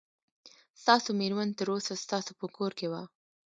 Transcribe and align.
ستاسو 0.81 1.09
مېرمن 1.19 1.49
تر 1.57 1.67
اوسه 1.73 1.93
ستاسو 2.03 2.31
په 2.39 2.45
کور 2.55 2.71
کې 2.79 2.87
وه. 2.91 3.01